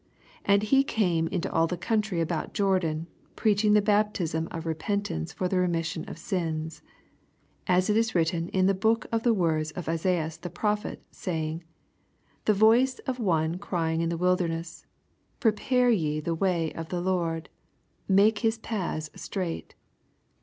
[0.45, 3.05] 8 And he came into all the country about Jordan,
[3.35, 6.79] preaching the baptism of repentance for the remission of sins.
[7.67, 11.03] 4 As it is written in the book of ths words of Esaias the prophet,
[11.11, 11.63] saying,
[12.45, 14.87] The voice of one orymg in the wil demess,
[15.39, 17.49] Prepare ye the way of the Lord,
[18.09, 19.75] make his paths straight.